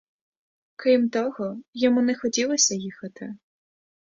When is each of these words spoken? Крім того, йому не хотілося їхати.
Крім 0.75 1.09
того, 1.09 1.61
йому 1.73 2.01
не 2.01 2.15
хотілося 2.15 2.75
їхати. 2.75 3.35